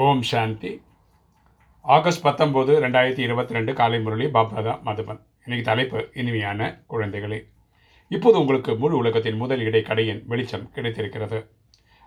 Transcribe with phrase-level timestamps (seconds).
[0.00, 0.70] ஓம் சாந்தி.
[1.84, 7.38] August பத்தொம்போது ரெண்டாயிரத்தி இருபத்தி ரெண்டு காலை முரளி பாப்தாதா மதுபன் இன்னைக்கு தலைப்பு இனிமையான குழந்தைகளே.
[8.08, 11.40] இப்போது உங்களுக்கு முழு உலகத்தின் முதல் இடை கடையின் வெளிச்சம் கிடைத்திருக்கிறது.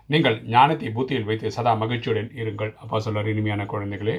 [0.06, 2.74] நீங்கள் ஞானத்தை பூத்தியில் வைத்து சதா மகிழ்ச்சியுடன் இருங்கள்.
[2.82, 4.16] அப்பா சொல்கிறார் இனிமையான குழந்தைகளே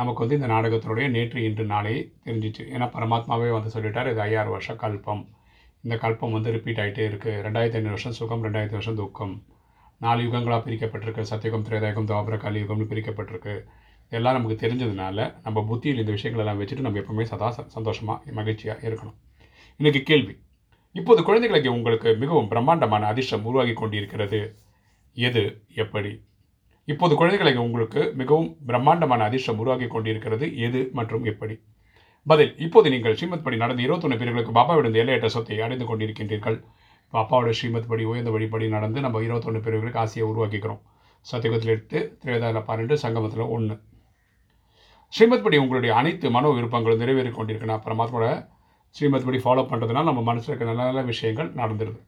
[0.00, 1.96] நமக்கு வந்து இந்த நாடகத்தினுடைய நேற்று இன்று நாளை
[2.26, 2.64] தெரிஞ்சிச்சு.
[2.74, 5.24] ஏன்னா பரமாத்மாவே வந்து சொல்லிட்டார் இது ஐயாறு வருஷம் கல்பம்.
[5.84, 9.36] இந்த கல்பம் வந்து ரிப்பீட் ஆகிட்டே இருக்குது ரெண்டாயிரத்தி ஐநூறு வருஷம் சுகம் ரெண்டாயிரத்தி வருஷம் துக்கம்.
[10.04, 11.24] நாலு யுகங்களாக பிரிக்கப்பட்டிருக்கு.
[11.30, 13.64] சத்தியுகம் திரேதாயுகம் துவாபர கலியுகம்னு பிரிக்கப்பட்டிருக்கு.
[14.06, 19.14] இதெல்லாம் நமக்கு தெரிஞ்சதுனால நம்ம புத்தியில் இந்த விஷயங்களெல்லாம் வச்சுட்டு நம்ம எப்பவுமே சதா ச- மகிழ்ச்சியாக இருக்கணும்.
[19.76, 20.38] இன்றைக்கு கேள்வி.
[20.92, 24.56] இப்போது குழந்தைகளுக்கு உங்களுக்கு மிகவும் பிரம்மாண்டமான அதிர்ஷ்டம் உருவாகி கொண்டிருக்கிறது.
[25.14, 25.62] எது?
[25.74, 26.24] எப்படி?
[26.84, 30.58] இப்போது குழந்தைகளுக்கு உங்களுக்கு மிகவும் பிரம்மாண்டமான அதிர்ஷ்டம் உருவாகி கொண்டிருக்கிறது.
[30.58, 31.60] எது மற்றும் எப்படி?
[32.26, 32.58] பதில்.
[32.58, 36.64] இப்போது நீங்கள் ஸ்ரீமத் படி நடந்த இருபத்தொன்று பேர்களுக்கு பாபாவிடம் எல்லையற்ற சொத்தை அடைந்து கொண்டிருக்கின்றீர்கள்.
[37.20, 40.80] அப்பாவோட ஸ்ரீமத் படி உயர்ந்த வழிபடி நடந்து நம்ம இருபத்தொன்று பிரிவுகளுக்கு ஆசையை உருவாக்கிக்கிறோம்.
[41.26, 43.76] சத்தியகத்தில் எட்டு திரேதாவில் பன்னெண்டு சங்கமத்தில் ஒன்று
[45.12, 48.28] ஸ்ரீமத் படி உங்களுடைய அனைத்து மனோ விருப்பங்களும் நிறைவேறி கொண்டிருக்கணும் பரமாத்மாவோட
[48.96, 52.00] ஸ்ரீமத் படி ஃபாலோ பண்ணுறதுனால நம்ம மனசில் இருக்க நல்ல நல்ல விஷயங்கள் நடந்துடுது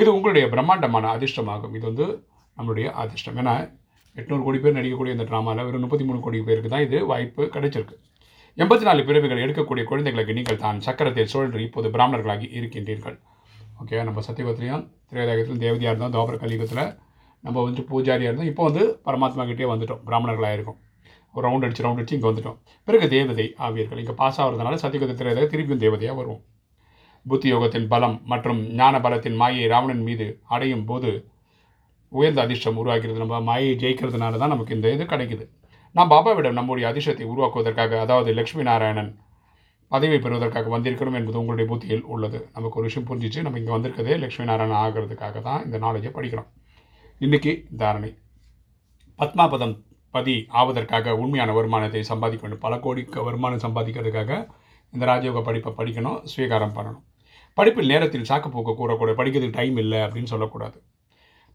[0.00, 1.74] இது உங்களுடைய பிரம்மாண்டமான அதிர்ஷ்டமாகும்.
[1.78, 2.06] இது வந்து
[2.56, 3.36] நம்மளுடைய அதிர்ஷ்டம்.
[3.40, 3.54] ஏன்னா
[4.20, 7.96] எட்நூறு கோடி பேர் நடிக்கக்கூடிய இந்த ட்ராமாவில் வெறும் முப்பத்தி மூணு கோடி பேருக்கு தான் இது வாய்ப்பு கிடைச்சிருக்கு.
[8.58, 13.16] எண்பத்தி நாலு பிறவிகள் எடுக்கக்கூடிய குழந்தைகளுக்கு நீங்கள் தான் சக்கரத்தை சுழன்று இப்போது பிராமணர்களாகி இருக்கின்றீர்கள்.
[13.82, 16.84] ஓகே நம்ம சத்தியபத்திலையும் திரேதாயத்திலும் தேவதையாக இருந்தோம் தோபர கலியுகத்தில்.
[17.44, 18.50] நம்ம வந்து பூஜாரியாக இருந்தோம்.
[18.50, 20.02] இப்போ வந்து பரமாத்மா கிட்டே வந்துட்டோம்.
[20.08, 20.78] பிராமணர்களாக இருக்கும்
[21.34, 22.58] ஒரு ரவுண்ட் அடிச்சு ரவுண்ட் அடிச்சு இங்கே வந்துட்டோம்.
[22.88, 26.42] பிறகு தேவதை ஆவியர்கள் இங்கே பாஸ் ஆகிறதுனால சத்தியகுத திரையதாக திருப்பியும் தேவதையாக வருவோம்.
[27.26, 31.10] புத்தி யோகத்தின் பலம் மற்றும் ஞான பலத்தின் மாயை ராவணன் மீது அடையும் போது
[32.12, 35.44] உயர்ந்த அதிர்ஷ்டம் உருவாக்கிறது நம்ம மாயை ஜெயிக்கிறதுனால தான் நமக்கு இந்த இது கிடைக்குது.
[35.94, 39.12] நாம் பாபாவிடம் நம்முடைய அதிர்ஷ்டத்தை உருவாக்குவதற்காக அதாவது லக்ஷ்மி நாராயணன்
[39.92, 42.38] பதவி பெறுவதற்காக வந்திருக்கணும் என்பது உங்களுடைய புத்தியில் உள்ளது.
[42.56, 46.48] நமக்கு ஒரு விஷயம் புரிஞ்சிச்சு நம்ம இங்கே வந்திருக்கதே லக்ஷ்மி நாராயணன் ஆகிறதுக்காக தான் இந்த நாலேஜை படிக்கிறோம்.
[47.20, 48.10] இன்னைக்கு தாரணை.
[49.18, 49.74] பத்மாபதம்
[50.14, 54.32] பதி ஆவதற்காக உண்மையான வருமானத்தை சம்பாதிக்க வேண்டும் பல கோடிக்கு வருமானம் சம்பாதிக்கிறதுக்காக
[54.92, 57.04] இந்த ராஜயோக படிப்பை படிக்கணும் ஸ்வீகாரம் பண்ணணும்.
[57.58, 60.78] படிப்பில் நேரத்தில் சாக்குப்போக்கு கூறக்கூடாது படிக்கிறதுக்கு டைம் இல்லை அப்படின்னு சொல்லக்கூடாது.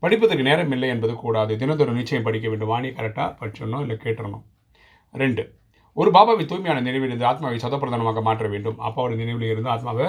[0.04, 1.54] படிப்பதற்கு நேரம் இல்லை என்பது கூடாது.
[1.58, 2.72] தினந்தோறும் நிச்சயம் படிக்க வேண்டும்.
[2.74, 4.44] வாணி கரெக்டாக படிச்சிடணும் இல்லை கேட்டுடணும்.
[5.14, 5.44] ரெண்டு
[6.00, 8.80] ஒரு பாபாவை தூய்மையான நினைவிலிருந்து ஆத்மாவை சதப்பிரதானமாக மாற்ற வேண்டும்.
[8.80, 10.06] அப்பாவோட நினைவில் இருந்து ஆத்மாவை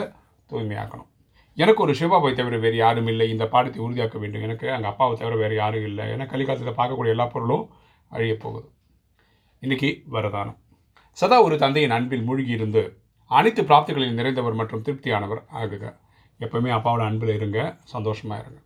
[0.50, 1.06] தூய்மையாக்கணும்.
[1.54, 3.31] எனக்கு ஒரு சிவபாபாவை தவிர வேறு யாரும் இல்லை.
[3.31, 4.43] இந்த பாடத்தை உறுதியாக்க வேண்டும்.
[4.43, 6.06] எனக்கு அங்கே அப்பாவை தவிர வேறு யாரும் இல்லை.
[6.06, 7.71] ஏன்னா கலிகாலத்தில் பார்க்கக்கூடிய எல்லா பொருளும்
[8.10, 8.71] அழியப் போகுது.
[9.60, 10.56] இன்றைக்கி வரதானம்.
[11.12, 15.97] சதா ஒரு தந்தையின் அன்பில் மூழ்கி இருந்து அனைத்து பிராப்திகளில் நிறைந்தவர் மற்றும் திருப்தியானவர் ஆகுக.
[16.41, 17.76] எப்பவுமே அப்பாவோட அன்பில் இருங்க.
[17.84, 18.60] சந்தோஷமாக இருங்க.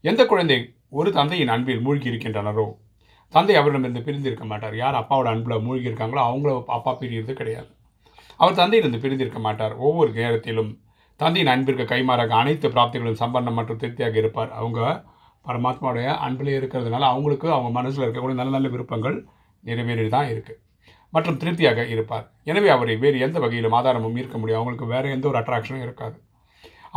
[0.00, 2.66] எந்த குழந்தை ஒரு தந்தையின் அன்பில் மூழ்கி இருக்கின்றனரோ
[3.36, 4.74] தந்தை அவரிடமிருந்து பிரிந்து இருக்க மாட்டார்.
[4.82, 7.70] யார் அப்பாவோட அன்பில் மூழ்கி இருக்காங்களோ அவங்கள அப்பா பிரிகிறது கிடையாது.
[8.40, 9.74] அவர் தந்தையிலிருந்து பிரிந்திருக்க மாட்டார்.
[9.86, 10.70] ஒவ்வொரு நேரத்திலும்
[11.20, 14.52] தந்தையின் அன்பிற்கு கைமாறாக அனைத்து பிராப்திகளும் சம்பந்தம் மற்றும் திருப்தியாக இருப்பார்.
[14.60, 14.80] அவங்க
[15.48, 19.16] பரமாத்மாவுடைய அன்பில் இருக்கிறதுனால அவங்களுக்கு அவங்க மனசில் இருக்கக்கூடிய நல்ல நல்ல விருப்பங்கள்
[19.64, 20.60] நிறைவேறி தான் இருக்குது
[21.16, 22.24] மற்றும் திருப்தியாக இருப்பார்.
[22.50, 26.16] எனவே அவரை வேறு எந்த வகையிலும் ஆதாரமும் ஈர்க்க முடியும் அவங்களுக்கு வேறு எந்த ஒரு அட்ராக்ஷனும் இருக்காது.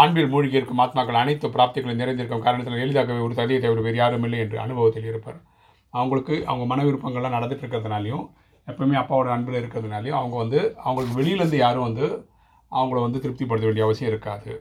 [0.03, 4.40] அன்பில் மூழ்கி இருக்கும் ஆத்மாக்கள் அனைத்து பிராப்திகளும் நிறைந்திருக்கும் காரணத்தில் எளிதாகவே ஒரு தந்தையை தவிர வேறு யாரும் இல்லை
[4.46, 5.40] என்று அனுபவத்தில் இருப்பார்.
[6.00, 8.25] அவங்களுக்கு அவங்க மன விருப்பங்கள்லாம் நடந்துட்டு இருக்கிறதுனாலையும்
[8.68, 12.06] எப்பவுமே அப்பாவோட அன்பில் இருக்கிறதுனாலையும் அவங்க வந்து அவங்களுக்கு வெளியிலேருந்து யாரும் வந்து
[12.72, 14.52] அவங்கள வந்து திருப்திப்படுத்த வேண்டிய அவசியம் இருக்காது.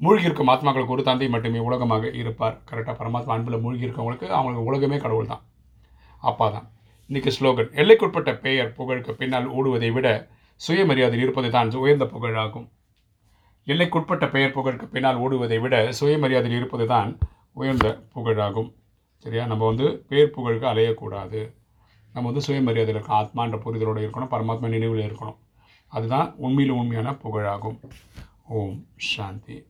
[0.00, 2.56] மூழ்கி இருக்கும் ஆத்மாக்களுக்கு ஒரு தந்தை மட்டுமே உலகமாக இருப்பார்.
[2.70, 5.42] கரெக்டாக பரமாத்மா அன்பில் மூழ்கி இருக்கவங்களுக்கு அவங்களுக்கு உலகமே கடவுள் தான்.
[6.30, 6.66] அப்பா தான்.
[7.10, 10.08] இன்றைக்கி ஸ்லோகன் எல்லைக்குட்பட்ட பெயர் புகழுக்கு பின்னால் ஓடுவதை விட
[10.60, 12.66] சுயமரியாதையில் இருப்பது தான் உயர்ந்த புகழாகும்.
[13.66, 17.10] எல்லைக்குட்பட்ட பெயர் புகழுக்கு பின்னால் ஓடுவதை விட சுயமரியாதையில் இருப்பது தான்
[17.60, 18.70] உயர்ந்த புகழாகும்.
[19.18, 19.46] சரியா?
[19.46, 21.54] நம்ம வந்து பேர் புகழுக்கு அலையக்கூடாது.
[22.12, 23.06] நம்ம வந்து சுயமரியாதையில் இருக்கணும்.
[23.06, 24.30] ஆத்மான்ற புரிதலோடு இருக்கணும்.
[24.30, 25.36] பரமாத்மா நினைவில் இருக்கணும்.
[25.86, 27.78] அதுதான் உண்மையில் உண்மையான புகழாகும்.
[28.48, 29.66] ஓம் சாந்தி.